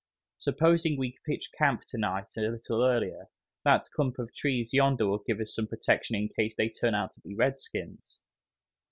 [0.39, 3.27] "Supposing we pitch camp to night a little earlier.
[3.65, 7.13] That clump of trees yonder will give us some protection in case they turn out
[7.13, 8.19] to be redskins."